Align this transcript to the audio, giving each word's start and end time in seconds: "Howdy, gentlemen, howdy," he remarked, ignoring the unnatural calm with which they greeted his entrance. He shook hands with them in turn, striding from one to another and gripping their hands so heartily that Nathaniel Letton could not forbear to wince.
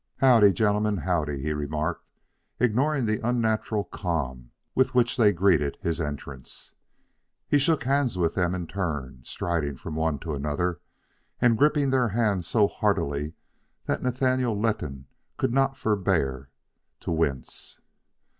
"Howdy, 0.17 0.53
gentlemen, 0.53 0.97
howdy," 0.97 1.43
he 1.43 1.53
remarked, 1.53 2.07
ignoring 2.59 3.05
the 3.05 3.19
unnatural 3.23 3.83
calm 3.83 4.49
with 4.73 4.95
which 4.95 5.15
they 5.15 5.31
greeted 5.31 5.77
his 5.81 6.01
entrance. 6.01 6.73
He 7.47 7.59
shook 7.59 7.83
hands 7.83 8.17
with 8.17 8.33
them 8.33 8.55
in 8.55 8.65
turn, 8.65 9.19
striding 9.23 9.75
from 9.75 9.93
one 9.93 10.17
to 10.21 10.33
another 10.33 10.81
and 11.39 11.55
gripping 11.55 11.91
their 11.91 12.09
hands 12.09 12.47
so 12.47 12.67
heartily 12.67 13.35
that 13.85 14.01
Nathaniel 14.01 14.59
Letton 14.59 15.05
could 15.37 15.53
not 15.53 15.77
forbear 15.77 16.49
to 17.01 17.11
wince. 17.11 17.79